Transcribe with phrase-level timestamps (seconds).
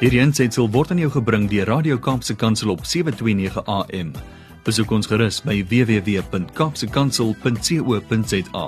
[0.00, 4.16] Hierdie aanseit word aan jou gebring deur Radio Kaapse Kansel op 7:29 AM.
[4.64, 8.66] Besoek ons gerus by www.kapsekansel.co.za.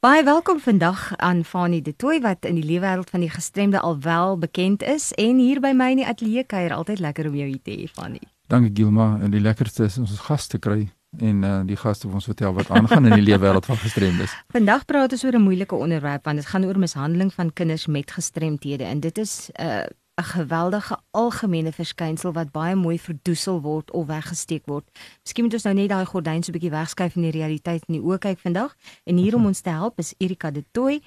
[0.00, 4.38] Baie welkom vandag aan Fanie De Tooy wat in die leewêreld van die gestremde alwel
[4.38, 6.72] bekend is en hier by my in die ateljee kuier.
[6.72, 8.28] Altyd lekker om jou hier te hê, Fanie.
[8.46, 12.28] Dankie Gilma, en die lekkerste is ons gaste kry en uh, die gaste vir ons
[12.28, 14.34] vertel wat aangaan in die leefwêreld van gestremdes.
[14.56, 18.10] Vandag praat ons oor 'n moeilike onderwerp want dit gaan oor mishandeling van kinders met
[18.10, 19.86] gestremthede en dit is 'n uh,
[20.18, 24.84] 'n geweldige algemene verskynsel wat baie mooi verdoesel word of weggesteek word.
[25.22, 27.94] Miskien moet ons nou net daai gordyn so 'n bietjie wegskuif en die realiteit in
[27.94, 28.74] die oë kyk vandag.
[29.04, 31.00] En hier om ons te help is Erika De Tooy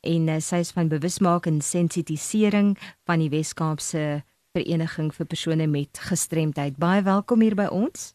[0.00, 4.24] en uh, sy is van bewusmaking en sensitisering van die Wes-Kaapse
[4.56, 6.76] Vereniging vir persone met gestremdheid.
[6.76, 8.14] Baie welkom hier by ons.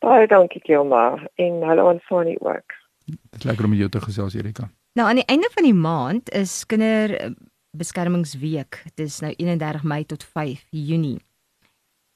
[0.00, 2.72] Baie dankie Kilma en hallo aan Fanny ook.
[3.04, 4.70] Dit lekker om jou te gesels Erika.
[4.96, 8.82] Nou aan die einde van die maand is kinderbeskermingsweek.
[8.94, 11.20] Dit is nou 31 Mei tot 5 Junie.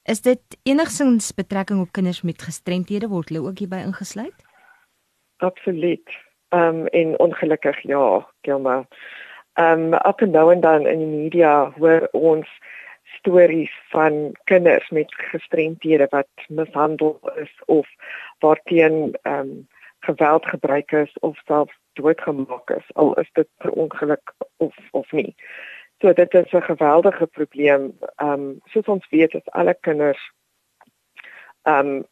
[0.09, 4.45] Is dit enigsins betrekking op kinders met gestremthede word hulle ook hierby ingesluit?
[5.37, 6.11] Absoluut.
[6.49, 8.87] Ehm um, en ongelukkig ja, Kilma.
[9.53, 12.49] Ehm um, op en nou en dan in die media hoor ons
[13.19, 17.89] stories van kinders met gestremthede wat mishandel is of
[18.39, 24.35] waarteen ehm um, geweld gebruik is of self doodgemaak is al is dit per ongeluk
[24.57, 25.35] of of nie.
[26.01, 27.99] So dit is 'n geweldige probleem.
[28.17, 30.33] Ehm um, soos ons weet is alle kinders
[31.63, 32.05] ehm um,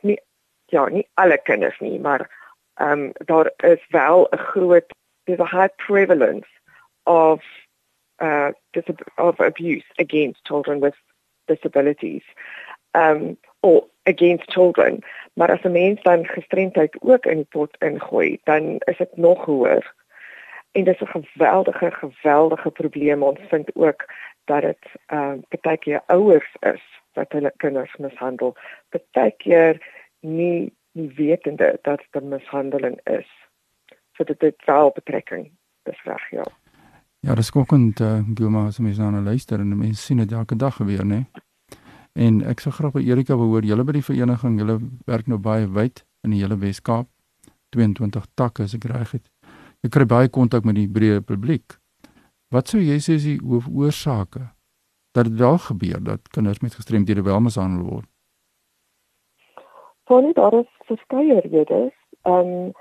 [0.00, 0.20] nie
[0.66, 2.30] ja, nie alle kinders nie, maar
[2.74, 4.86] ehm um, daar is wel 'n groot
[5.24, 6.48] there's a high prevalence
[7.02, 7.42] of
[8.20, 8.52] uh,
[9.16, 10.94] of abuse against children with
[11.46, 12.22] disabilities
[12.94, 15.02] um, or against children.
[15.32, 19.44] Maar as 'n mens dan gestremdheid ook in die pot ingooi, dan is dit nog
[19.44, 19.94] hoër.
[20.72, 24.04] En dis 'n geweldige geweldige probleem ons vind ook
[24.44, 26.82] dat dit ehm uh, baie keer ouers is
[27.12, 28.56] wat hulle kinders mishandel.
[29.10, 29.86] Baie keer
[30.20, 33.28] nie nie wetende dat dit mishandeling is.
[34.12, 35.50] So dit het wel betrekking.
[35.82, 36.44] Dis reg, ja.
[37.30, 40.74] Ja, dis skokkend, uh, Gilma, as mens na luister en mense sien dit elke dag
[40.80, 41.18] gebeur, né?
[42.18, 44.74] En ek sou graag by Erika wou hoor, julle by die vereniging, julle
[45.06, 47.06] werk nou baie wyd in die hele Wes-Kaap.
[47.76, 49.28] 22 takke as ek reg het.
[49.86, 51.76] Jy kry baie kontak met die breë publiek.
[52.50, 54.42] Wat sou jy sê is die hoofoorsake
[55.14, 58.10] dat dit wel gebeur dat kinders met gestremdhede wel mishandel word?
[60.10, 61.94] Voornet daar is verskeie redes.
[62.26, 62.76] Ehm um,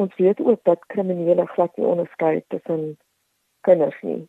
[0.00, 2.96] ons weet ook dat kriminele glad nie onderskei tussen
[3.60, 4.28] kinders nie.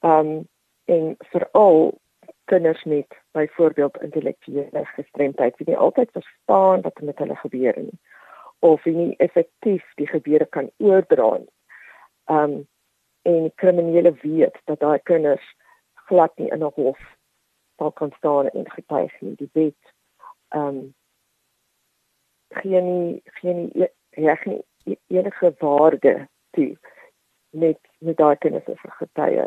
[0.00, 0.48] Ehm um,
[0.84, 1.98] en veral
[2.44, 7.98] kinders met byvoorbeeld intellektuele gestremdheid wie nie altyd verstaan wat met hulle gebeur nie
[8.58, 11.52] of wie nie effektief die gebeure kan oordra nie.
[12.24, 12.68] Ehm um,
[13.24, 15.44] en kriminele weet dat daai kinders
[15.94, 17.00] glad nie in 'n hof
[17.76, 19.34] sal kan staan en getuig nie.
[19.36, 19.94] Die wet
[20.48, 20.94] ehm um,
[22.48, 26.76] gee nie gee nie e-, reg nie e-, enige waarde toe
[27.54, 29.46] met met daai kinders as getuie.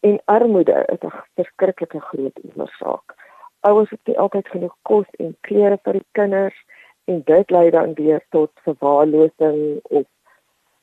[0.00, 3.14] En armoede is 'n verskriklike groot oorsaak.
[3.60, 6.58] Ouers het nie altyd genoeg kos en klere vir die kinders
[7.04, 10.06] en dit lei dan weer tot verwaarlosing of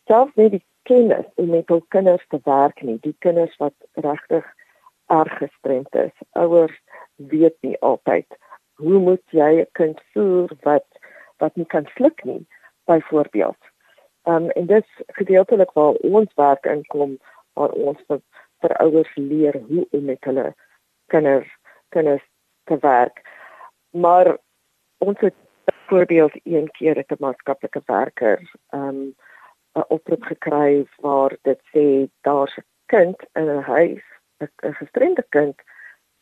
[0.05, 2.97] selfs nie die kennis om met hul kinders te werk nie.
[3.01, 4.45] Die kinders wat regtig
[5.05, 6.15] erg gestremd is.
[6.31, 6.81] Ouers
[7.15, 8.27] weet nie altyd
[8.73, 10.87] hoe moet jy 'n kind voer wat
[11.37, 12.45] wat nie kan sluk nie
[12.85, 13.72] byvoorbeeld
[14.23, 17.17] Um en dit gedeeltelik waar ons werk inkom
[17.53, 18.21] waar ons vir,
[18.63, 20.53] vir ouers leer hoe om met hulle
[21.07, 21.49] kinders
[21.89, 22.23] kinders
[22.63, 23.21] te werk.
[23.91, 24.37] Maar
[24.97, 25.35] ons het
[25.87, 28.39] voorbeeld een keer het 'n maatskaplike werker
[28.71, 29.15] um
[29.75, 34.03] 'n oproep gekry waar dit sê daar's 'n kind in 'n huis,
[34.39, 35.61] 'n gestremde kind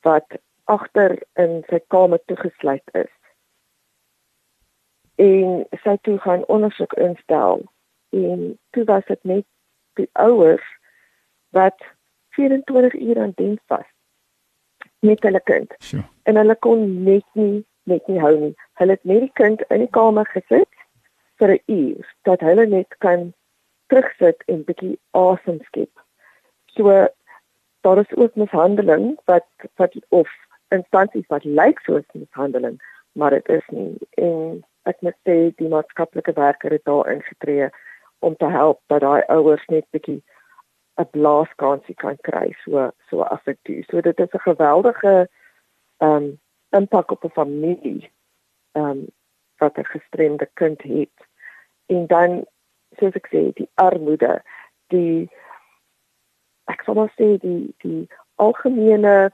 [0.02, 0.28] wat
[0.64, 3.14] agter in sy kamer toegesluit is.
[5.16, 7.71] En sy toe gaan ondersoek instel
[8.12, 9.46] en toe was dit net
[10.00, 10.68] die ouers
[11.50, 11.84] wat
[12.38, 13.88] 24 uur aan diens was
[15.00, 15.74] met hulle kind.
[15.78, 16.04] Sure.
[16.24, 18.54] En hulle kon net nie net nie hou nie.
[18.80, 20.84] Hulle het net die kind in die kamer gesit
[21.42, 23.34] vir 'n uur dat hulle net kan
[23.88, 25.92] terugsit en bietjie asem skep.
[26.66, 27.08] So
[27.82, 30.30] daar is ook mishandeling wat wat of
[30.70, 32.82] instansies wat lyk soos mishandeling,
[33.12, 33.98] maar dit is nie.
[34.18, 37.70] En ek moet sê die maatskaplike werker het daar ingetree
[38.22, 40.22] om te help dat daai ouers net bietjie
[41.02, 43.84] 'n blaaskansie kan kry so so af en toe.
[43.90, 45.30] So dit is 'n geweldige
[45.98, 46.40] ehm um,
[46.70, 48.12] impak op 'n familie
[48.72, 49.08] ehm um,
[49.58, 51.18] wat 'n gestremde kind het.
[51.86, 52.46] En dan
[53.00, 54.42] soos ek sê, die armoede,
[54.88, 55.30] die
[56.72, 59.32] ek sou maar sê die die algemene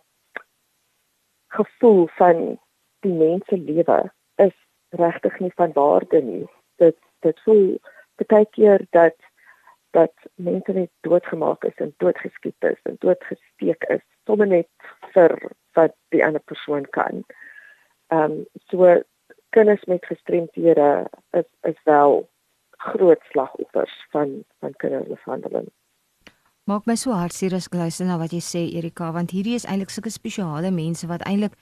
[1.48, 2.60] gevoel van
[3.00, 4.00] die mens se lewe
[4.36, 4.56] is
[4.90, 6.45] regtig nie van waarde nie.
[6.75, 7.80] Dit dit voel
[8.25, 9.16] baie keer dat
[9.92, 14.69] dat mense net doodgemaak is en doodgeskiet is en doodgesteek is sommer net
[15.14, 17.24] vir wat die ander persoon kan.
[18.08, 19.02] Ehm um, so
[19.50, 22.30] kinders met gestremthede is is wel
[22.78, 25.69] groot slagoffers van van kindermishandeling.
[26.68, 29.66] Maak my so hartseer as ek luister na wat jy sê Erika want hierdie is
[29.66, 31.56] eintlik sulke spesiale mense wat eintlik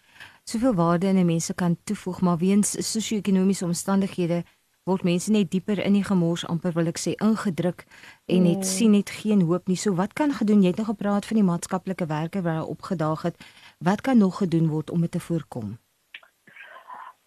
[0.50, 4.44] soveel waarde in 'n mens kan toevoeg maar weens sosio-ekonomiese omstandighede
[4.86, 7.86] word mense net dieper in die gemors amper wil ek sê ingedruk
[8.30, 8.68] en net mm.
[8.70, 9.78] sien net geen hoop nie.
[9.82, 10.62] So wat kan gedoen?
[10.62, 13.48] Jy het nog gepraat van die maatskaplike werke wat daar opgedaag het.
[13.82, 15.74] Wat kan nog gedoen word om dit te voorkom?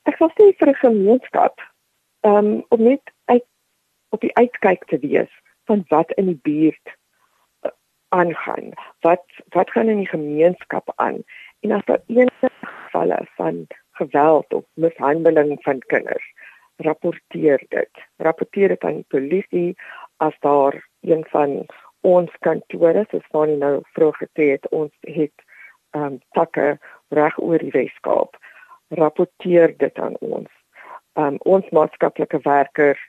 [0.06, 1.58] Ek sal sê vir 'n gemeenskap
[2.22, 3.44] um, om net uit
[4.14, 5.32] op die uitkyk te wees
[5.66, 6.96] van wat in die buurt
[8.08, 8.72] aangaan.
[9.00, 11.25] Wat wat gaan in die gemeenskap aan?
[11.61, 16.32] En as daar enige gevalle van geweld of mishandeling van kinders,
[16.86, 18.02] rapporteer dit.
[18.16, 19.76] Rapporteer dit aan die polisie
[20.16, 21.66] as daar een van
[22.06, 25.46] ons kantore, soos Fanny nou vroeg gesê het, ons het
[25.96, 26.78] ehm um, takke
[27.16, 28.36] reg oor die Weskaap.
[28.88, 30.50] Rapporteer dit aan ons.
[31.16, 33.00] Ehm um, ons maatskaplike werkers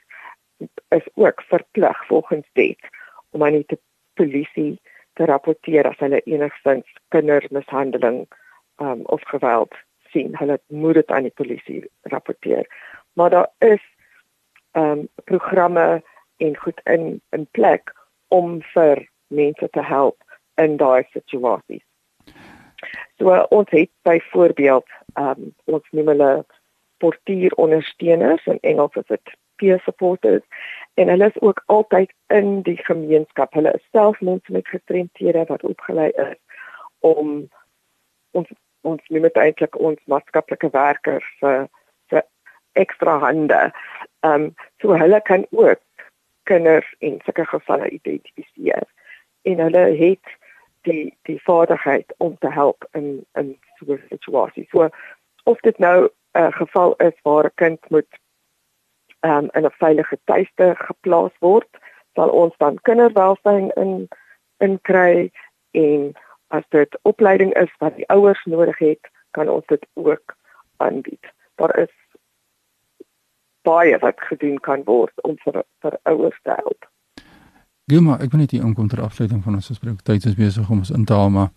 [0.88, 2.88] is ook verplig volgens wet
[3.30, 3.78] om aan die
[4.14, 4.80] polisie
[5.12, 8.26] te rapporteer as hulle enigstens kindermishandeling
[8.76, 9.74] um, of geweld
[10.10, 10.36] sien.
[10.36, 12.66] Hulle moet dit aan die polisie rapporteer.
[13.12, 13.82] Maar daar is
[14.72, 16.02] ehm um, programme
[16.36, 17.92] en goed in in plek
[18.28, 20.22] om vir mense te help
[20.54, 21.84] in daai situasies.
[23.18, 26.44] So uh, ons het byvoorbeeld ehm um, ons noem hulle
[26.98, 30.44] portier ondersteuners in Engels is dit peer supporters
[30.94, 33.52] en hulle is ook altyd in die gemeenskap.
[33.52, 36.38] Hulle is self mense met gestremthede wat opgelei is
[36.98, 37.48] om
[38.30, 38.48] ons
[38.80, 41.68] ons noem dit eintlik ons maatskaplike werkers vir vir
[42.72, 43.72] ekstra hande.
[44.20, 45.80] Ehm um, so hulle kan ook
[46.42, 48.86] kinders in sulke gevalle identifiseer
[49.42, 50.36] en hulle het
[50.88, 54.66] die die vaardigheid om te help in in so 'n situasie.
[54.70, 54.88] So
[55.44, 58.12] of dit nou 'n uh, geval is waar 'n kind moet
[59.20, 61.68] um, in 'n veilige tuiste geplaas word,
[62.14, 64.08] sal ons dan kinderwelsyn in
[64.58, 65.30] in kry
[65.70, 66.12] en
[66.48, 70.36] as dit opleiding is wat die ouers nodig het, kan ons dit ook
[70.76, 71.26] aanbied.
[71.54, 71.94] Daar is
[73.66, 76.88] baie wat gedoen kan word om vir vir ouers te help.
[77.90, 80.02] Gilma, ek wil net hier inkom ter afsluiting van ons gesprek.
[80.06, 81.50] Tyd is besig om ons in te haal, maar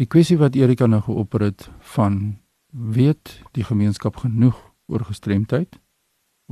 [0.00, 2.38] die kwessie wat Erika nou geopper het van
[2.72, 4.58] weet die gemeenskap genoeg
[4.88, 5.78] oor gestremdheid?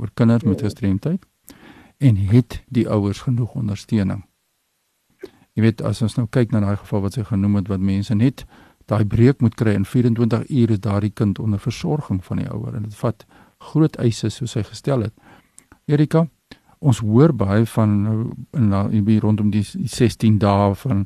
[0.01, 1.25] oor kinders met gestremdheid
[1.97, 4.23] en het die ouers genoeg ondersteuning.
[5.53, 8.15] Jy weet as ons nou kyk na daai geval wat sy genoem het wat mense
[8.15, 8.45] net
[8.89, 12.79] daai breek moet kry in 24 ure is daardie kind onder versorging van die ouer
[12.79, 13.25] en dit vat
[13.71, 15.13] groot eise soos hy gestel het.
[15.89, 16.25] Erika,
[16.79, 17.91] ons hoor baie van
[18.57, 21.05] in hier rondom die 16 dae van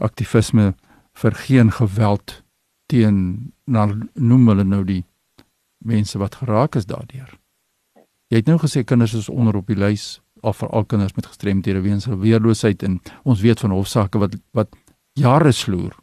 [0.00, 0.72] aktivisme
[1.20, 2.40] vir geen geweld
[2.90, 5.04] teen nou noem hulle nou die
[5.84, 7.36] mense wat geraak is daardeur.
[8.30, 11.82] Jy het nou gesê kinders is onder op die lys of veral kinders met gestremdhede
[11.84, 14.76] weens hulle weerloosheid en ons weet van hofsaake wat wat
[15.18, 15.96] jare sloer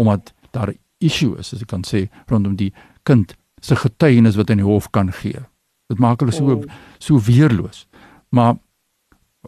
[0.00, 2.72] omdat daar 'n issue is as ek kan sê rondom die
[3.02, 5.40] kind se getuienis wat in die hof kan gee.
[5.86, 6.62] Dit maak hulle so oh.
[6.98, 7.86] so weerloos.
[8.28, 8.54] Maar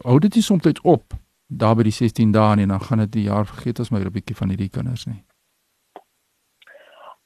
[0.01, 1.13] hou dit nie soms op
[1.47, 4.11] daar by die 16 dae en dan gaan dit die jaar vergeet as my 'n
[4.11, 5.23] bietjie van hierdie kinders nie.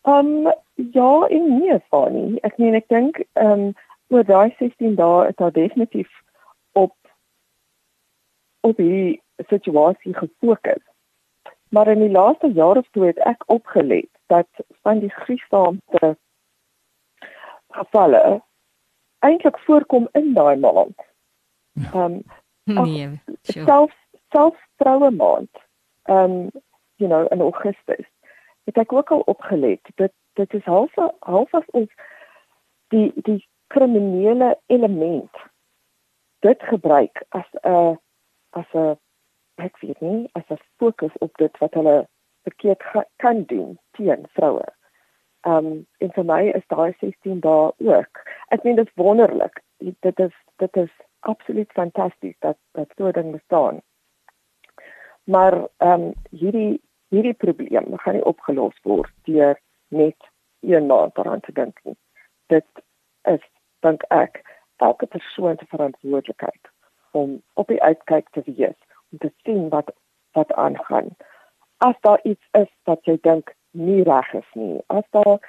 [0.01, 0.53] Ehm um,
[0.91, 2.39] ja, in nie van nie.
[2.41, 3.74] Ek meen ek dink ehm um,
[4.08, 6.12] oor daai 16 dae is daar definitief
[6.72, 6.96] op
[8.62, 10.84] op die situasie gefokus.
[11.70, 14.48] Maar in die laaste jaar of twee het ek opgelet dat
[14.82, 16.17] van die gruisame
[17.77, 18.41] gevalle
[19.25, 21.00] eintlik voorkom in daai maand.
[21.93, 22.22] Ehm
[22.65, 23.10] um, nee,
[23.41, 23.93] self
[24.36, 25.63] self vroue maand.
[26.03, 26.50] Ehm um,
[26.96, 28.05] you know in Augustus.
[28.63, 31.91] Het ek ook al opgelet dat dit is half half as ons
[32.93, 35.43] die die kriminele element
[36.39, 37.98] dit gebruik as 'n
[38.50, 38.98] as 'n
[39.55, 42.07] ek weet nie as 'n fokus op dit wat hulle
[42.43, 42.84] verkeerd
[43.15, 44.76] kan doen teen vroue.
[45.48, 48.24] Um en vir my is daai 16 dae ook.
[48.56, 49.62] Ek meen dit is wonderlik.
[49.80, 53.82] Dit is dit is absoluut fantasties dat dat so ding bestaan.
[55.24, 56.82] Maar um hierdie
[57.16, 59.56] hierdie probleem gaan nie opgelos word deur
[59.88, 61.98] net een maand daaraan te dink nie.
[62.48, 62.68] Dit
[63.24, 63.44] is
[63.86, 64.42] dink ek
[64.84, 66.72] elke persoon se verantwoordelikheid
[67.12, 68.77] om op die uitkyk te wees
[69.12, 69.94] om te sien wat
[70.32, 71.16] wat aangaan.
[71.77, 75.39] As daar iets is wat jy dink nie reg is nie, as daar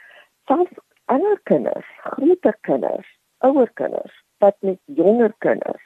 [0.51, 0.81] selfs
[1.13, 3.09] ander kinders, groter kinders,
[3.47, 5.85] ouer kinders, wat met jonger kinders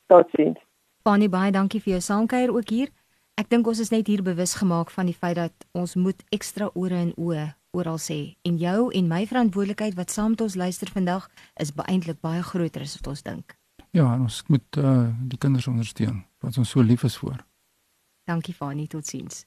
[0.07, 0.59] Totsiens.
[1.03, 2.89] Fanny, baie dankie vir jou saamkuier ook hier.
[3.35, 6.71] Ek dink ons is net hier bewus gemaak van die feit dat ons moet ekstra
[6.75, 10.89] ore en oë oral sê en jou en my verantwoordelikheid wat saam met ons luister
[10.91, 13.57] vandag is beëintlik baie groter as wat ons dink.
[13.91, 17.45] Ja, ons moet uh, die kinders ondersteun wat ons so lief is vir.
[18.27, 19.47] Dankie Fani, totsiens.